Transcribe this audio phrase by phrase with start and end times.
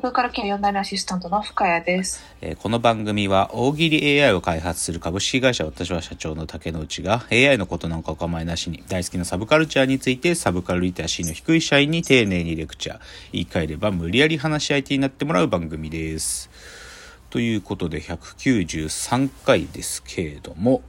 [0.00, 2.24] サブカル系4代目アシスタントの深谷です。
[2.40, 13.00] えーこの番組は大喜利 AI を開発する株式会社私は社長の竹之内が AI のことなんかお構いなしに大好きなサブカルチャーについてサブカルリテラシーの低い社員に丁寧にレクチャー
[13.32, 16.48] 言い換えれば無理やり話し相手になってもらう番組です。
[17.28, 20.80] ということで193回ですけれども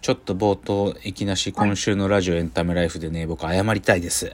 [0.00, 4.30] ちょっと冒頭いきなし今週のラジオエンタメライフでね僕謝りたいです。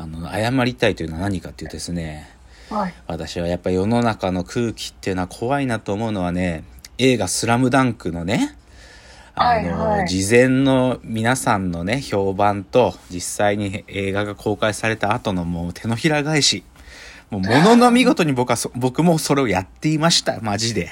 [0.00, 2.26] あの謝りたいというのは何かっていうとですね
[2.70, 2.94] はい。
[3.06, 6.64] 私はやっぱ世の中の空気っていうのは怖いなと思うのはね
[6.98, 8.56] 映画「スラムダンクのね
[9.34, 9.98] あの、はい。
[9.98, 16.62] はい事前の皆さんのね評判と実際に映画が公開された後のもう手のひら返し
[17.28, 20.88] もうものの見事に僕はそ 僕もそれをやっていましたマジで。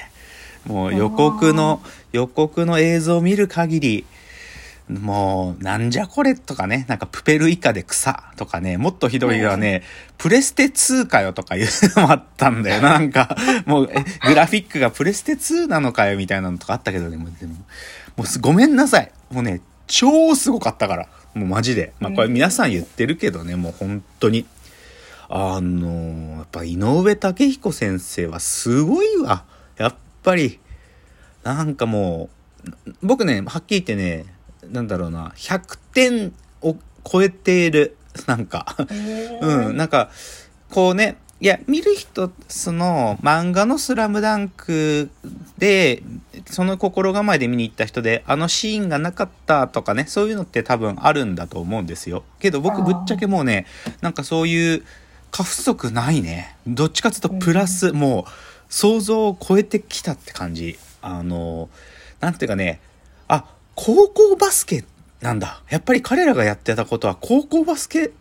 [0.67, 4.05] もう予告の予告の映像を見る限り
[4.89, 9.83] もう、なんじゃこれとかね、なんかプペル以下で草とかね、もっとひどいのはね、
[10.17, 12.93] プレステ2かよとかいうのもあったんだよな。
[12.93, 13.37] なんか、
[13.67, 17.53] もう、えグラフィックがプレステ2なのかよみたいなのとかあったけどね、もうでも、
[18.17, 19.11] もうすごめんなさい。
[19.31, 21.07] もうね、超すごかったから。
[21.35, 21.93] もうマジで。
[21.99, 24.45] まあこれ皆さん言ってるけどね、もう本当に。
[25.31, 29.43] あのやっぱ井上武彦先生はすごいわ。
[29.77, 30.59] やっぱり、
[31.43, 32.29] なんかも
[32.87, 34.25] う、僕ね、はっきり言ってね、
[34.71, 36.75] なんだろうな、100点を
[37.09, 38.75] 超えている、なんか、
[39.41, 40.09] うん、なんか、
[40.69, 45.09] こうね、いや、見る人、その、漫画のスラムダンク
[45.57, 46.03] で、
[46.45, 52.23] その心構えで見に行った人で、あのシーンがなかったとかね、そういうのって多分あるんだと思うんですよ。
[52.39, 53.67] けど僕ぶっちゃけもうね、
[54.01, 54.83] なんかそういう
[55.31, 56.57] 過不足ないね。
[56.67, 58.31] どっちかっていうとプラス、もう、
[58.69, 60.77] 想像を超えてきたって感じ。
[61.01, 61.69] あの、
[62.19, 62.81] なんていうかね、
[63.27, 63.45] あ、
[63.81, 64.83] 高校バスケ
[65.21, 65.61] なんだ。
[65.69, 68.11] やっぱり彼らがやってたことは高校バスケ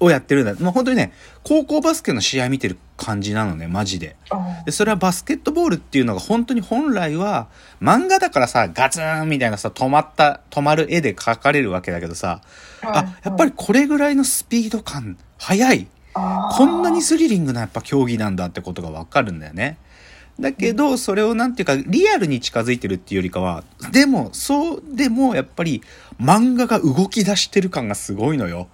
[0.00, 0.54] をやってるんだ。
[0.62, 1.14] もう本当にね、
[1.44, 4.16] 高校バスケの試合見てる感じなのね、マジで。
[4.28, 7.48] あで、それはバスケットボールっていうのが本当に本来は、
[7.80, 12.42] 漫画だからさ、ガツンみたいなさ、止まった、止まる絵で描かれるわけだけどさ、
[12.82, 15.88] あ、やっぱりこれぐらいのスピード感、速い。
[16.12, 19.78] こんなにスリリングなやっぱ競技なんだってことがわかるんだよね。
[20.40, 25.82] だけど、それをなんていうか、リアルに近づいてるっていうよりかは、でも、そうでも、やっぱり、
[26.20, 28.68] 漫画が動き出してる感がすごいのよ。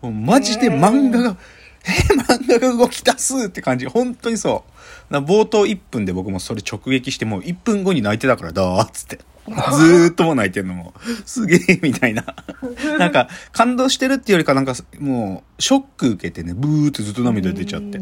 [0.00, 1.36] もうマジで漫画が、
[1.84, 3.86] えー漫画が動き出すって感じ。
[3.86, 4.64] 本当にそ
[5.10, 5.12] う。
[5.12, 9.18] な冒頭1分で僕もそれ直撃して、もう1分後に泣いてたから、だーっつって。
[9.46, 12.24] ずーっともう泣いてんのも、すげえ、みたいな。
[12.98, 18.00] なんか、感動してるっていうよりか、なんか、もう、ショック受けてね、ブーってずっと涙出ちゃって。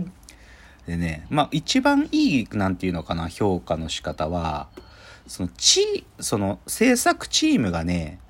[0.86, 4.69] でね、まあ一番いい、なんていうのかな、評価の仕方は、
[5.26, 8.20] その、チその、制作チームがね、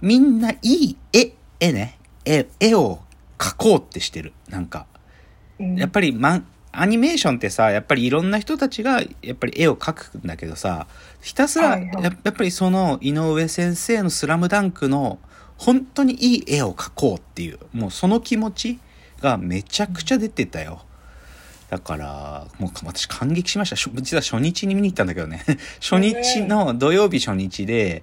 [0.00, 3.00] みんないい絵、絵ね、絵、絵を
[3.38, 4.32] 描こうってしてる。
[4.48, 4.86] なんか、
[5.58, 6.42] やっぱり、ま、
[6.72, 10.86] アニメーションってさ、やっぱりいろんな人たちが、やっぱり絵を描くんだけどさ、
[11.20, 15.18] ひたすら、やっぱりその、井上先生のスラムダンクの、
[15.58, 18.80] 本当にいい絵を描こうっていう、もうその気持ち
[19.20, 20.84] がめちゃくちゃ出てたよ。
[21.72, 23.76] だから、もう私感激しました。
[23.76, 25.42] 実は初日に見に行ったんだけどね。
[25.80, 28.02] 初日の土曜日初日で、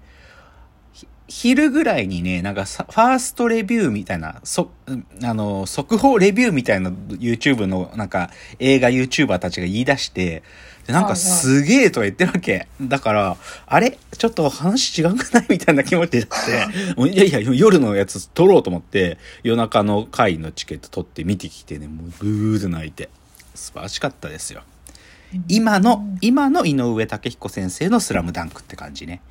[0.91, 4.72] ひ昼ぐらいにね、なんかさファーストレビューみたいな、そ、
[5.22, 10.41] あの、速報レビューみたいな YouTube のなんか映画 YouTuber たちが言い出して、
[10.88, 12.68] でなんかすげえとか言ってるわけ。
[12.81, 13.38] だから、
[13.68, 14.00] あれ？
[14.18, 15.46] ちょっと話違くない？
[15.47, 16.29] みたいな気持ちになっ
[16.96, 23.09] て、も ういやいや、夜のやつ撮ろうと思って、夜中の回のチケット取って見てきてね、もうブーって泣いて。
[23.59, 24.64] 素晴らしかったですよ。
[25.47, 29.22] 今の、今の井上武彦先生のスラムダンクって感じね。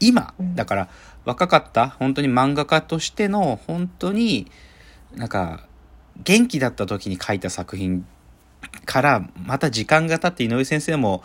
[0.00, 0.88] 今、うんだから
[1.24, 4.50] 若かった、本当に漫画家としての、本当に
[5.14, 5.66] なんか
[6.24, 8.06] 元気だった時に書いた作品
[8.84, 11.22] から、また時間が経って井上先生も、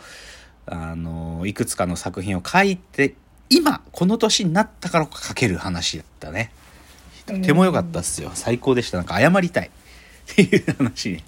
[0.66, 3.16] あの、いくつかの作品を書いて、
[3.50, 6.50] 今、この年になったから書ける話だったね。
[7.26, 8.30] とても良かったっすよ。
[8.34, 8.98] 最高でした。
[8.98, 9.70] なんか謝りたい。
[10.32, 11.24] っていう話ね。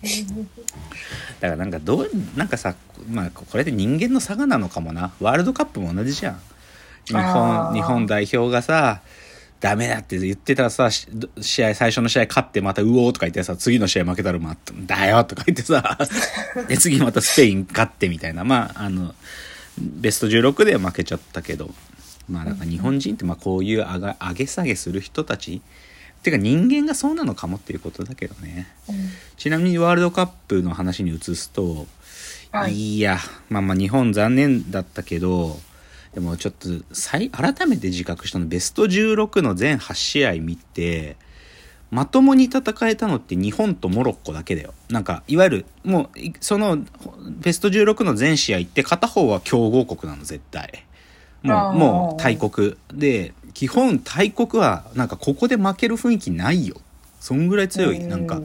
[1.40, 2.74] だからなんかどう、なんかさ、
[3.10, 5.12] まあこれで人間の差がなのかもな。
[5.20, 6.40] ワールドカップも同じじゃん。
[7.06, 9.00] 日あ本、ー日本代表がさ、
[9.60, 11.08] ダメだって言ってたらさ、し
[11.40, 15.98] 試合、最初の試合勝ってまたうおーとか言ってさ、次の試合負けたらまた、だよとか言ってさ、
[16.68, 18.44] で、次またスペイン勝ってみたいな。
[18.44, 19.14] まあ、あの、
[19.78, 21.74] ベスト16で負けちゃったけど、
[22.28, 25.62] まあだから日本人ってまあこういう上げ下げする人たち
[26.26, 28.66] てか人間がそうなのかもっていうことだけどね。
[29.36, 31.86] ちなみにワールドカップの話に移すと、
[32.50, 32.96] はい。
[32.96, 33.18] い、や
[33.48, 35.56] まあまあ日本残念だったけど
[36.14, 41.16] でもちょっと再改めて自覚したのベスト16の全8試合見て
[41.90, 44.74] まともに戦えたのって日本とモロッコだけだよ。
[44.88, 46.78] なんかいわゆるもういその
[47.28, 50.84] ベスト16の全試合って片方は強豪国なの絶対。
[51.42, 52.76] もうもう大国。
[52.92, 56.76] で基本大国はなんかここで負ける雰囲気ないよ。
[57.20, 58.00] そんぐらい強い。
[58.00, 58.42] なんか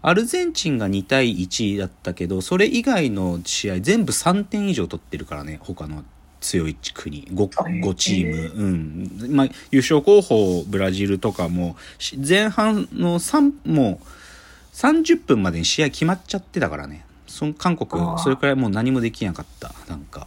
[0.00, 5.58] アルゼンチンが2対1だったけどそれ以外の試合全部3点以上取ってるからね。
[5.60, 6.04] 他の
[6.40, 7.26] 強い国。
[7.26, 9.36] 5, へえ5チーム、うん。
[9.36, 17.04] まあ、優勝候補ブラジルとかもし前半の3もう30分までに試合決まっちゃってたからね。
[17.26, 17.90] その韓国
[18.20, 19.74] それくらいもう何もできなかった。
[19.86, 20.26] なんか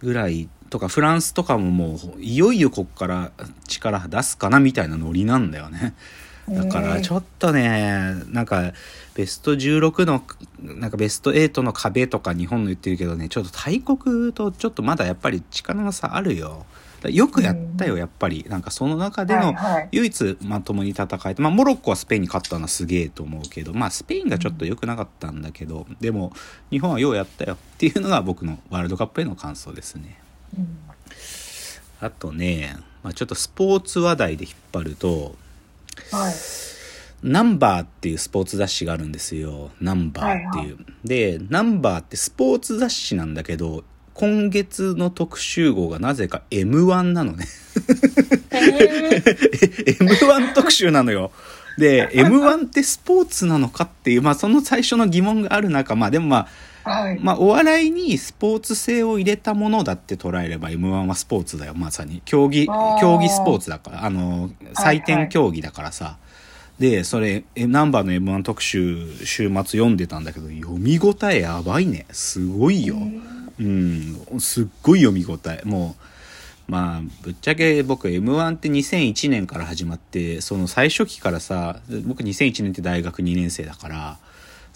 [0.00, 3.32] ぐらいとかフランスとかももういよいよこっから
[3.66, 5.94] 力出すかなみたいなノリなんだよね。
[6.48, 8.72] だからちょっとねなんか
[9.14, 10.22] ベスト16の
[10.60, 16.66] なんかベスト8の壁とか日本の言ってるけどねちょっと大国とちょっとまだやっぱり力の差あるよ。
[17.04, 18.44] よくやったよやっぱり。
[18.48, 19.54] なんかその中での
[19.92, 26.32] 唯一まともに戦えてまあモロッコはスペインに勝ったのはすげえと思うけどまあスペインがちょっと良くなかったんだけどでも
[26.70, 30.18] 日本はようやったよっていうのが僕のワールドカップへの感想ですね。
[30.20, 30.25] うん
[32.00, 35.36] あとね、まあ、ちょっとスポーツ話題で引っ張ると
[36.10, 36.34] はい
[37.22, 39.70] ナンバーっていうスポーツ雑誌があるんですよ。
[39.80, 40.78] ナンバーっていう。
[41.04, 43.84] で、ナンバーってスポーツ雑誌なんだけど、
[44.14, 47.46] 今月の特集号がなぜか M1 なのね。
[48.50, 51.32] M1 特集なのよ。
[51.78, 56.48] で、 M1 ってスポーツなのかっていう、まあその最初の疑問がある中、まあでもまあ、
[56.86, 62.22] はいまあお笑いにスポーツ性を入れたものだって捉えれば M1 はスポーツだよ、まさに。
[62.24, 62.66] 競技
[63.00, 66.16] 競技スポーツだから、あの、採点競技だからさ。
[66.78, 72.06] で、それ、えナンバーの M1 特集、週末読んでたんだけど、読み応えやばいね。
[72.12, 72.96] すごいよ。
[73.58, 75.62] うん、すっごい読み応え。
[75.64, 75.96] も
[76.68, 84.18] う、まあ、ぶっちゃけ僕 M1 って2001年から始まって、その最初期からさ、僕2001年って大学2年生だから、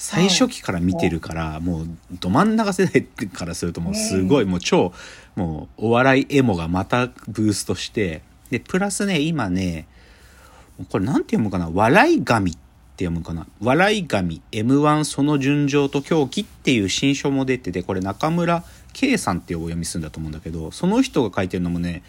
[0.02, 4.94] 最初期から見てるから、もうど真ん中世代からするともうすごい、もう超、
[5.36, 9.86] もうお笑いエモがまたブーストして、で、プラスね、今ね、
[10.88, 11.68] これなんて読むかな？
[11.68, 13.46] 笑い神って読むかな？
[13.60, 18.64] 笑い神 M1 その純情と狂気っていう新書も出てて、これ中村
[18.94, 22.02] 圭さんっていうお読みするんだと思うんだけど、その人が書いてるのもね、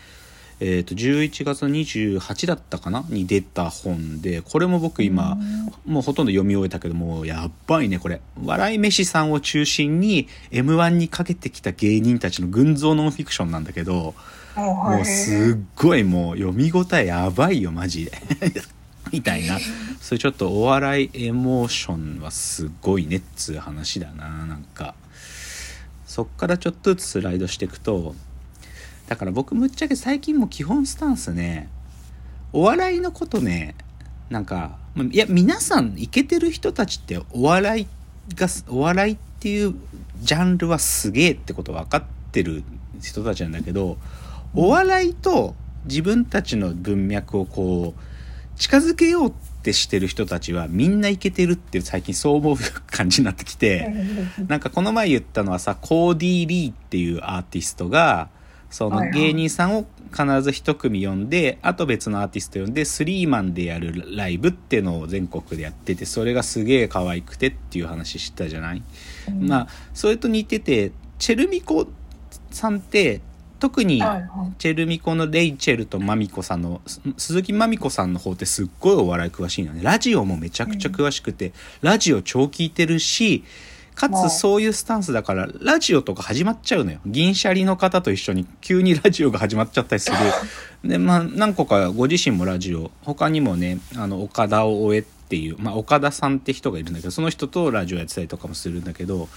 [0.64, 3.04] えっ、と、11月28だったかな？
[3.10, 5.36] に出た本で、これも僕今、
[5.88, 8.22] もうほとんど読み終えたけども、やっばいね、これ。
[8.44, 14.14] 笑い飯さんを中心に M1 にかけてきた芸人たちの群像ノンフィクションなんだけど、
[14.56, 18.12] もうすっごいもう読み応えやばいよマジで。
[19.12, 19.58] みたいな。
[20.00, 24.94] それちょっとお笑いエモーションはすごいねっつう話だななんか。
[26.06, 28.14] そっからちょっとずつスライドしていくと
[29.12, 31.68] だから僕むっちゃけ最近も基本スタンスね
[32.54, 33.76] お笑いのことね
[34.30, 37.88] なんかまいや皆さんイケてる人たちってお笑い
[38.36, 39.76] がお笑いっていう
[40.22, 42.64] ジャンルはすげえってこと分かってる
[43.02, 43.98] 人たちなんだけど
[44.56, 52.56] お笑いと自分たちの文脈をこう近づけようってしてる人たちはみんないけてるっていう最近そう思う
[52.88, 53.94] 感じになってきて
[54.48, 58.30] なんかこの前言ったのはさコーディー・リーっていうアーティストが
[58.72, 68.82] その芸人さんを必ず一組呼んであと別のアーティスト呼んでスリーマンでやるライブっていうのを全国でやっててそれがすげえ可愛くてっていう話したじゃない、
[69.40, 71.88] まあそれと似ててチェルミコ
[72.50, 73.22] さんって
[73.62, 74.02] 特に
[74.58, 79.82] チェルミコのレイチェルとマミコさんのす鈴木マミコさんの方ってすっごいお笑い詳しいのね。
[79.84, 83.44] ラジオもめちゃくちゃ詳しくて、ラジオ超聞いてるし
[84.10, 87.00] かまあつそういうスタンスだからラジオとか始まっちゃうのよ。
[87.06, 90.18] 銀シャリの方と一緒に急にラジオが始まっちゃったりする。
[90.84, 99.30] でまあ何個かご自身もラジオ他にもねあの岡田を終えっていう、まあ、岡田さんって人がいるんだけどその人とラジオやってたりとかもするんだけど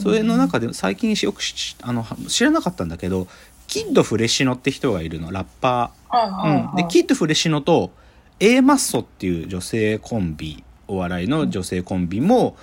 [0.00, 3.26] それの中で最近よくしあの知らなかったんだけど
[3.66, 6.70] キッドフレシノって人がいるのラッパー。
[6.70, 7.92] うん、でキッドフレシノと
[8.38, 12.56] A マッソっていう女性コンビお笑いの女性コンビも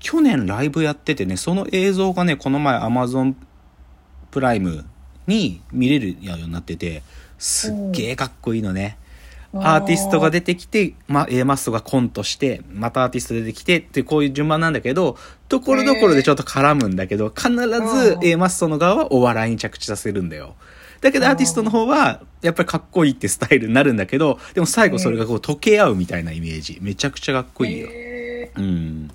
[0.00, 3.34] 去年ライブやっててねその映像がねこの前 Amazon
[4.30, 4.84] プライム
[5.26, 7.02] に見れるようになってて
[7.38, 8.98] すっげえかっこいいのね。
[9.52, 20.54] アーティストが出てきて、まあ、A マッソがコントして、またアーティスト出てきてってこういう順番なんだけど、ところどころでちょっと絡むんだけど、必ず A マッソの側はお笑いに着地させるんだよ。
[21.00, 26.78] だけどアーティストの方は、やっぱりかっこいいってスタイルになるんだけど、でも最後それがこう溶け合うみたいなイメージ。
[26.80, 27.88] めちゃくちゃかっこいいよ。
[27.90, 29.10] へうん。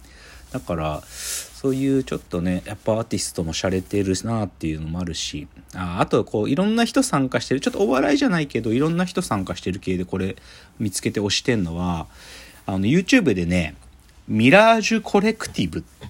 [0.55, 10.37] だから、そういうちょっとね、やっぱアーティストも洒落てるなっていうのもあるし、ああとこういろんな人参加してる、ちょっとお笑いじゃないけど、いろんな人参加してる系でこれ
[10.79, 12.07] 見つけて推してんのは、
[12.65, 13.75] あの YouTube でね、
[14.29, 16.07] Mirage Collective って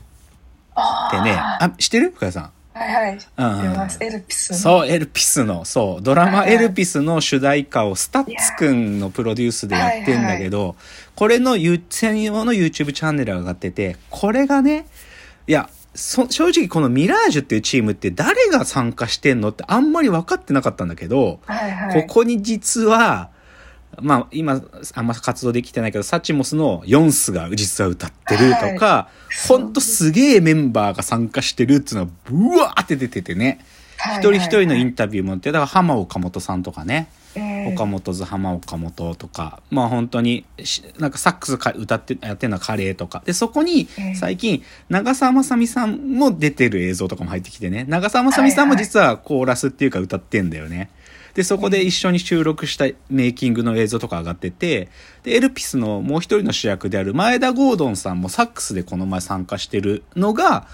[0.76, 2.12] あね、あ、知ってる？
[2.12, 2.52] 深谷さん。
[2.76, 3.18] はいはい。
[3.38, 4.06] うん。
[4.06, 4.58] エルピスの。
[4.58, 10.76] そう、エルピスの、そう、ドラマはいはいエルピスの主題歌を STUTS くんのプロデュースでやってんだけど、
[11.16, 14.88] これのゆ専用の YouTube チャンネルが上がってて、これがね、
[15.48, 22.02] いや、そ正直このミラージュっていうチームって誰が参加してんのってあんまり分かってなかったんだけど、はいはい。
[22.02, 23.30] ここに実は、
[24.02, 24.62] まあ今
[24.94, 29.10] あんま活動できてないけど、サチモスのヨンスが実は歌ってるとか、
[29.48, 33.66] ほんとすげえメンバーが参加してるっていうのがブワーって出ててね。
[33.98, 34.18] はい。
[34.20, 37.74] 一人一人のインタビューもあって、だから浜岡本さんとかね、えー。
[37.74, 43.24] 岡本図浜岡本とか、まあ本当にし、なんかサックスか歌って、やってるのはカレーとか。
[43.26, 50.90] で、そこにええ最近、長澤まさみさんも出てる映像とかも入ってきてね、長澤まさみさんも実はコーラスっていうか歌ってんだよね。
[51.36, 54.90] で、そこで一緒に収録したメイキングの映像とか上がってて、
[55.24, 60.68] で、エルピスのもう一人の主役である前田ゴードンさんもサックスでこの前参加してるのが、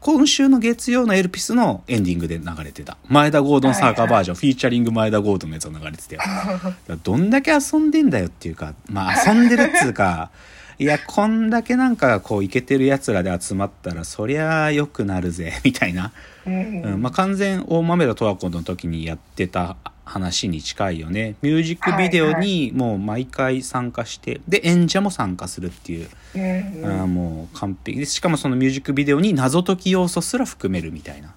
[0.00, 2.96] 今週の月曜のエルピスのエンディングで流れてた。
[3.08, 6.20] 前田ゴードンサーカーバージョン、フィーチャリング前田ゴードンのやつが流れてたよ。
[6.22, 10.30] だからどんだけ遊んでんだよっていうか、まあ遊んでるっつうか、
[10.80, 16.12] いや、こんだけなんかこうイケてる奴らで集まったら、そりゃ良くなるぜ、 みたいな。
[16.46, 21.34] うんうん、まあ完全大豆田十和子の時にやってた話に近いよね。
[21.42, 26.08] ミュージックビデオにもう毎回参加して、で、演者も参加するっていう。
[26.34, 26.40] うん
[26.84, 27.98] あーもう完璧。
[27.98, 31.34] でしかもそのミュージックビデオに謎解き要素すら含めるみたいな。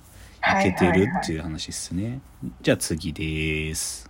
[0.60, 2.19] いけてるっていう話ですね、
[2.62, 4.00] じゃあ次です